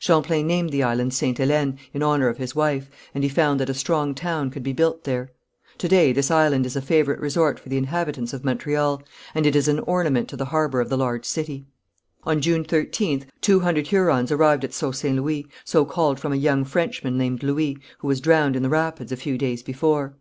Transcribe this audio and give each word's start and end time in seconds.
Champlain 0.00 0.48
named 0.48 0.70
the 0.70 0.82
island 0.82 1.14
Ste. 1.14 1.36
Hélène, 1.38 1.78
in 1.94 2.02
honour 2.02 2.26
of 2.26 2.38
his 2.38 2.56
wife, 2.56 2.90
and 3.14 3.22
he 3.22 3.30
found 3.30 3.60
that 3.60 3.68
a 3.68 3.72
strong 3.72 4.16
town 4.16 4.50
could 4.50 4.64
be 4.64 4.72
built 4.72 5.04
there. 5.04 5.30
To 5.78 5.86
day 5.86 6.12
this 6.12 6.28
island 6.28 6.66
is 6.66 6.74
a 6.74 6.82
favourite 6.82 7.20
resort 7.20 7.60
for 7.60 7.68
the 7.68 7.76
inhabitants 7.76 8.32
of 8.32 8.44
Montreal, 8.44 9.00
and 9.32 9.46
it 9.46 9.54
is 9.54 9.68
an 9.68 9.78
ornament 9.78 10.26
to 10.30 10.36
the 10.36 10.46
harbour 10.46 10.80
of 10.80 10.88
the 10.88 10.98
large 10.98 11.24
city. 11.24 11.66
On 12.24 12.40
June 12.40 12.64
13th 12.64 13.26
two 13.40 13.60
hundred 13.60 13.86
Hurons 13.86 14.32
arrived 14.32 14.64
at 14.64 14.74
Sault 14.74 14.96
St. 14.96 15.14
Louis, 15.14 15.46
so 15.64 15.84
called 15.84 16.18
from 16.18 16.32
a 16.32 16.36
young 16.36 16.64
Frenchman 16.64 17.16
named 17.16 17.44
Louis, 17.44 17.78
who 17.98 18.08
was 18.08 18.20
drowned 18.20 18.56
in 18.56 18.64
the 18.64 18.68
rapids 18.68 19.12
a 19.12 19.16
few 19.16 19.38
days 19.38 19.62
before. 19.62 20.14